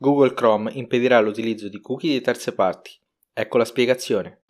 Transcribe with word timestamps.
Google 0.00 0.32
Chrome 0.32 0.70
impedirà 0.74 1.18
l'utilizzo 1.18 1.68
di 1.68 1.80
cookie 1.80 2.12
di 2.12 2.20
terze 2.20 2.54
parti. 2.54 2.92
Ecco 3.32 3.58
la 3.58 3.64
spiegazione. 3.64 4.42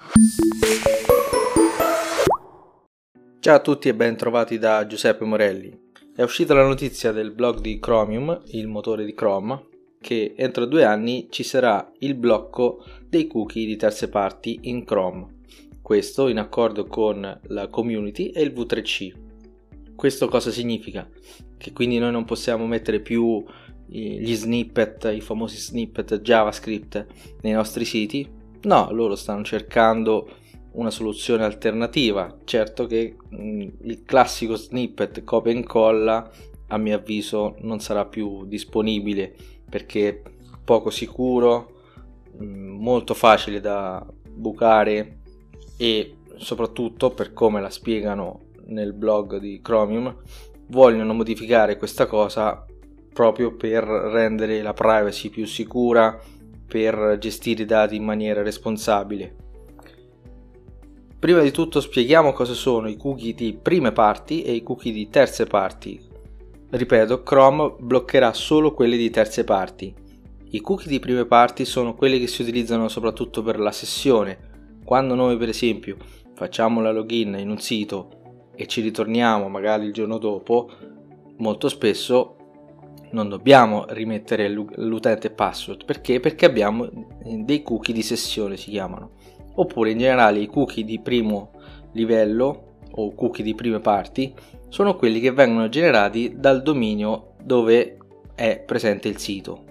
Ciao 3.41 3.57
a 3.57 3.61
tutti 3.61 3.89
e 3.89 3.95
ben 3.95 4.15
trovati 4.15 4.59
da 4.59 4.87
Giuseppe 4.87 5.25
Morelli. 5.25 5.75
È 6.15 6.21
uscita 6.21 6.53
la 6.53 6.67
notizia 6.67 7.13
del 7.13 7.33
blog 7.33 7.61
di 7.61 7.79
Chromium, 7.79 8.43
il 8.49 8.67
motore 8.67 9.07
di 9.07 9.15
Chrome, 9.15 9.69
che 10.03 10.35
entro 10.37 10.67
due 10.67 10.85
anni 10.85 11.29
ci 11.31 11.45
sarà 11.45 11.91
il 12.01 12.15
blocco 12.15 12.85
dei 13.09 13.27
cookie 13.27 13.65
di 13.65 13.77
terze 13.77 14.11
parti 14.11 14.59
in 14.65 14.85
Chrome. 14.85 15.37
Questo 15.81 16.29
in 16.29 16.37
accordo 16.37 16.85
con 16.85 17.41
la 17.45 17.69
community 17.69 18.27
e 18.33 18.43
il 18.43 18.53
V3C. 18.53 19.13
Questo 19.97 20.29
cosa 20.29 20.51
significa? 20.51 21.09
Che 21.57 21.73
quindi 21.73 21.99
noi 21.99 22.13
non 22.13 22.27
possiamo 22.27 22.67
mettere 22.67 23.01
più 23.01 23.43
gli 23.89 24.35
snippet, 24.35 25.11
i 25.15 25.21
famosi 25.21 25.57
snippet 25.57 26.21
JavaScript 26.21 27.07
nei 27.43 27.53
nostri 27.53 27.85
siti? 27.85 28.29
No, 28.63 28.89
loro 28.91 29.17
stanno 29.17 29.45
cercando 29.45 30.29
una 30.73 30.91
soluzione 30.91 31.45
alternativa. 31.45 32.37
Certo 32.45 32.87
che 32.87 33.17
mh, 33.29 33.67
il 33.83 34.03
classico 34.05 34.57
snippet 34.57 35.25
copia 35.25 35.53
e 35.53 35.57
incolla 35.57 36.31
a 36.69 36.77
mio 36.77 36.97
avviso 36.97 37.57
non 37.61 37.81
sarà 37.81 38.05
più 38.05 38.45
disponibile 38.45 39.35
perché 39.69 40.23
poco 40.65 40.91
sicuro, 40.91 41.81
mh, 42.37 42.45
molto 42.45 43.15
facile 43.15 43.61
da 43.61 44.07
bucare 44.31 45.21
e 45.77 46.17
soprattutto 46.37 47.11
per 47.11 47.33
come 47.33 47.61
la 47.61 47.71
spiegano 47.71 48.47
nel 48.67 48.93
blog 48.93 49.39
di 49.39 49.61
Chromium 49.63 50.15
vogliono 50.69 51.15
modificare 51.15 51.77
questa 51.77 52.07
cosa 52.07 52.65
proprio 53.19 53.53
per 53.53 53.83
rendere 53.83 54.63
la 54.63 54.73
privacy 54.73 55.29
più 55.29 55.45
sicura, 55.45 56.17
per 56.69 57.17
gestire 57.19 57.65
i 57.65 57.67
dati 57.67 57.97
in 57.97 58.05
maniera 58.05 58.43
responsabile. 58.43 59.35
Prima 61.19 61.41
di 61.41 61.51
tutto 61.51 61.81
spieghiamo 61.81 62.33
cosa 62.33 62.53
sono 62.53 62.89
i 62.89 62.97
cookie 62.97 63.35
di 63.35 63.59
prime 63.61 63.91
parti 63.91 64.43
e 64.45 64.53
i 64.53 64.63
cookie 64.63 64.93
di 64.93 65.09
terze 65.09 65.47
parti. 65.47 66.01
Ripeto, 66.71 67.25
Chrome 67.25 67.75
bloccherà 67.81 68.33
solo 68.33 68.73
quelli 68.73 68.97
di 68.97 69.11
terze 69.11 69.43
parti. 69.43 69.93
I 70.51 70.61
cookie 70.61 70.89
di 70.89 71.01
prime 71.01 71.25
parti 71.25 71.65
sono 71.65 71.97
quelli 71.97 72.21
che 72.21 72.29
si 72.29 72.43
utilizzano 72.43 72.87
soprattutto 72.87 73.43
per 73.43 73.59
la 73.59 73.73
sessione. 73.73 74.77
Quando 74.85 75.17
noi 75.17 75.37
per 75.37 75.49
esempio 75.49 75.97
facciamo 76.37 76.81
la 76.81 76.93
login 76.93 77.35
in 77.37 77.51
un 77.51 77.59
sito 77.59 78.51
e 78.55 78.69
ci 78.69 78.81
ritorniamo 78.81 79.49
magari 79.49 79.87
il 79.87 79.93
giorno 79.93 80.19
dopo, 80.19 80.71
molto 81.39 81.69
spesso 81.69 82.37
non 83.11 83.29
dobbiamo 83.29 83.87
rimettere 83.89 84.49
l'utente 84.49 85.31
password 85.31 85.85
perché? 85.85 86.21
Perché 86.21 86.47
abbiamo 86.47 86.89
dei 87.23 87.63
cookie 87.63 87.95
di 87.95 88.03
sessione 88.03 88.57
si 88.57 88.71
chiamano 88.71 89.13
oppure 89.55 89.91
in 89.91 89.99
generale 89.99 90.41
i 90.41 90.47
cookie 90.47 90.85
di 90.85 91.01
primo 91.01 91.51
livello 91.93 92.77
o 92.91 93.15
cookie 93.15 93.45
di 93.45 93.55
prime 93.55 93.81
parti 93.81 94.35
sono 94.69 94.97
quelli 94.97 95.21
che 95.21 95.33
vengono 95.33 95.69
generati 95.69 96.35
dal 96.37 96.63
dominio 96.63 97.35
dove 97.43 97.97
è 98.35 98.63
presente 98.65 99.09
il 99.09 99.19
sito. 99.19 99.65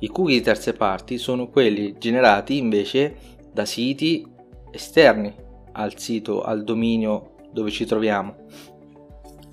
I 0.00 0.08
cookie 0.08 0.38
di 0.38 0.42
terze 0.42 0.72
parti 0.72 1.18
sono 1.18 1.48
quelli 1.48 1.96
generati 1.98 2.56
invece 2.56 3.14
da 3.52 3.64
siti 3.64 4.26
esterni 4.70 5.32
al 5.72 5.98
sito, 5.98 6.42
al 6.42 6.64
dominio 6.64 7.34
dove 7.52 7.70
ci 7.70 7.84
troviamo. 7.84 8.34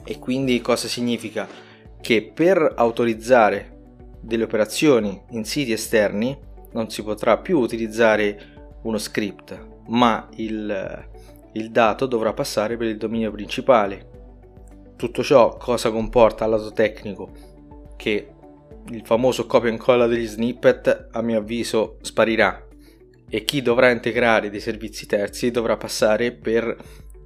E 0.04 0.20
quindi 0.20 0.59
cosa 0.61 0.88
significa? 0.88 1.48
Che 2.02 2.31
per 2.34 2.73
autorizzare 2.76 3.76
delle 4.20 4.44
operazioni 4.44 5.22
in 5.31 5.45
siti 5.45 5.72
esterni 5.72 6.38
non 6.73 6.89
si 6.89 7.04
potrà 7.04 7.38
più 7.38 7.59
utilizzare 7.59 8.80
uno 8.84 8.98
script, 8.98 9.58
ma 9.88 10.28
il, 10.36 11.08
il 11.54 11.72
dato 11.72 12.06
dovrà 12.06 12.34
passare 12.34 12.78
per 12.78 12.88
il 12.88 12.98
dominio 12.98 13.32
principale. 13.32 14.16
Tutto 14.95 15.23
ciò 15.23 15.58
cosa 15.58 15.92
comporta 15.92 16.44
al 16.44 16.52
lato 16.52 16.71
tecnico? 16.71 17.32
Che 17.95 18.27
il 18.89 19.02
famoso 19.05 19.45
copia 19.45 19.70
e 19.70 19.73
incolla 19.73 20.08
degli 20.08 20.26
snippet 20.26 21.10
a 21.11 21.21
mio 21.21 21.39
avviso 21.39 21.98
sparirà 22.02 22.66
e 23.30 23.44
chi 23.44 23.61
dovrà 23.61 23.89
integrare 23.89 24.50
dei 24.50 24.61
servizi 24.61 25.05
terzi 25.05 25.52
dovrà 25.52 25.76
passare 25.76 26.32
per 26.32 26.76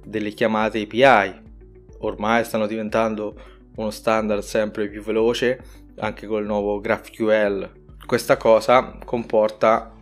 delle 0.04 0.30
chiamate 0.30 0.82
API. 0.82 1.40
Ormai 2.00 2.44
stanno 2.44 2.66
diventando 2.66 3.40
uno 3.76 3.90
standard 3.90 4.42
sempre 4.42 4.88
più 4.88 5.02
veloce 5.02 5.60
anche 5.96 6.26
col 6.26 6.44
nuovo 6.44 6.80
GraphQL. 6.80 7.80
Questa 8.04 8.36
cosa 8.36 8.98
comporta 9.04 9.94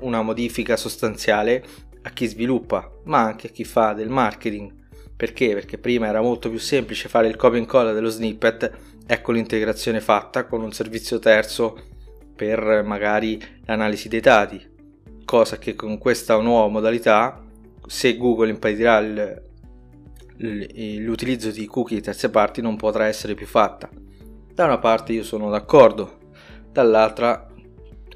una 0.00 0.22
modifica 0.22 0.76
sostanziale 0.76 1.64
a 2.02 2.10
chi 2.10 2.26
sviluppa, 2.26 2.90
ma 3.04 3.20
anche 3.20 3.48
a 3.48 3.50
chi 3.50 3.64
fa 3.64 3.92
del 3.92 4.08
marketing. 4.08 4.72
Perché? 5.16 5.54
Perché 5.54 5.78
prima 5.78 6.06
era 6.06 6.20
molto 6.20 6.50
più 6.50 6.58
semplice 6.58 7.08
fare 7.08 7.28
il 7.28 7.36
copia 7.36 7.58
e 7.58 7.62
incolla 7.62 7.92
dello 7.92 8.08
snippet, 8.08 8.70
ecco 9.06 9.32
l'integrazione 9.32 10.00
fatta 10.00 10.44
con 10.44 10.62
un 10.62 10.72
servizio 10.72 11.18
terzo 11.18 11.80
per 12.34 12.82
magari 12.84 13.40
l'analisi 13.64 14.08
dei 14.08 14.20
dati. 14.20 14.72
Cosa 15.24 15.56
che 15.56 15.74
con 15.74 15.98
questa 15.98 16.38
nuova 16.40 16.68
modalità, 16.68 17.42
se 17.86 18.16
Google 18.16 18.50
impedirà 18.50 18.98
il 18.98 19.42
l'utilizzo 20.36 21.50
di 21.50 21.66
cookie 21.66 21.96
di 21.96 22.02
terze 22.02 22.30
parti 22.30 22.60
non 22.60 22.76
potrà 22.76 23.06
essere 23.06 23.34
più 23.34 23.46
fatta. 23.46 23.88
Da 24.52 24.64
una 24.64 24.78
parte 24.78 25.12
io 25.12 25.22
sono 25.22 25.50
d'accordo, 25.50 26.18
dall'altra 26.70 27.48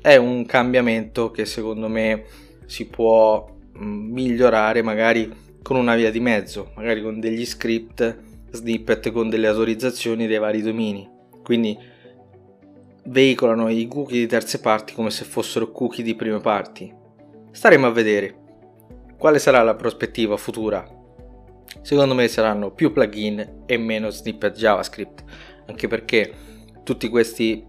è 0.00 0.16
un 0.16 0.46
cambiamento 0.46 1.30
che 1.30 1.44
secondo 1.44 1.88
me 1.88 2.24
si 2.66 2.86
può 2.86 3.48
mm, 3.78 4.12
migliorare 4.12 4.82
magari 4.82 5.46
con 5.62 5.76
una 5.76 5.96
via 5.96 6.10
di 6.10 6.20
mezzo, 6.20 6.72
magari 6.76 7.02
con 7.02 7.20
degli 7.20 7.44
script, 7.44 8.18
snippet 8.50 9.10
con 9.10 9.28
delle 9.28 9.48
autorizzazioni 9.48 10.26
dei 10.26 10.38
vari 10.38 10.62
domini. 10.62 11.08
Quindi 11.42 11.76
veicolano 13.04 13.68
i 13.68 13.86
cookie 13.88 14.20
di 14.20 14.26
terze 14.26 14.60
parti 14.60 14.94
come 14.94 15.10
se 15.10 15.24
fossero 15.24 15.70
cookie 15.72 16.04
di 16.04 16.14
prime 16.14 16.40
parti. 16.40 16.92
Staremo 17.50 17.86
a 17.86 17.90
vedere. 17.90 18.36
Quale 19.18 19.38
sarà 19.38 19.62
la 19.62 19.74
prospettiva 19.74 20.36
futura? 20.36 20.97
Secondo 21.82 22.14
me 22.14 22.28
saranno 22.28 22.70
più 22.70 22.92
plugin 22.92 23.62
e 23.66 23.76
meno 23.78 24.10
snippet 24.10 24.56
JavaScript, 24.56 25.24
anche 25.66 25.88
perché 25.88 26.32
tutti 26.82 27.08
questi 27.08 27.66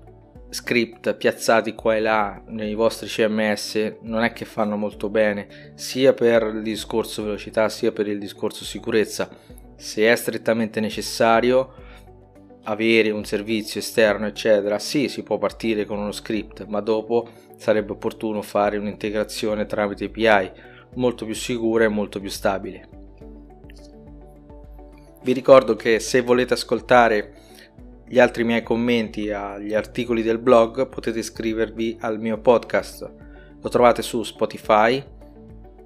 script 0.50 1.14
piazzati 1.14 1.76
qua 1.76 1.96
e 1.96 2.00
là 2.00 2.42
nei 2.48 2.74
vostri 2.74 3.08
CMS 3.08 3.98
non 4.02 4.24
è 4.24 4.34
che 4.34 4.46
fanno 4.46 4.76
molto 4.78 5.10
bene, 5.10 5.74
sia 5.76 6.14
per 6.14 6.52
il 6.56 6.62
discorso 6.64 7.24
velocità 7.24 7.70
sia 7.70 7.92
per 7.92 8.08
il 8.08 8.18
discorso 8.18 8.64
sicurezza. 8.64 9.30
Se 9.76 10.12
è 10.12 10.16
strettamente 10.16 10.80
necessario 10.80 11.74
avere 12.64 13.12
un 13.12 13.26
servizio 13.26 13.80
esterno, 13.80 14.28
eccetera, 14.28 14.80
sì, 14.80 15.08
si 15.08 15.24
può 15.24 15.38
partire 15.38 15.86
con 15.86 16.00
uno 16.00 16.12
script, 16.12 16.66
ma 16.66 16.82
dopo 16.82 17.28
sarebbe 17.56 17.94
opportuno 17.94 18.42
fare 18.42 18.78
un'integrazione 18.78 19.66
tramite 19.66 20.06
API 20.06 20.52
molto 20.96 21.26
più 21.26 21.36
sicura 21.36 21.86
e 21.86 21.90
molto 21.90 22.20
più 22.20 22.30
stabile. 22.30 22.99
Vi 25.22 25.34
ricordo 25.34 25.76
che 25.76 26.00
se 26.00 26.22
volete 26.22 26.54
ascoltare 26.54 27.34
gli 28.08 28.20
altri 28.20 28.44
miei 28.44 28.64
commenti 28.64 29.30
agli 29.32 29.74
articoli 29.74 30.24
del 30.24 30.40
blog 30.40 30.88
potete 30.88 31.20
iscrivervi 31.20 31.98
al 32.00 32.20
mio 32.20 32.40
podcast. 32.40 33.12
Lo 33.62 33.70
trovate 33.70 34.02
su 34.02 34.24
Spotify, 34.24 35.04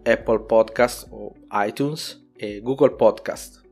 Apple 0.04 0.42
Podcast 0.42 1.08
o 1.10 1.34
iTunes 1.52 2.30
e 2.36 2.62
Google 2.62 2.92
Podcast. 2.92 3.63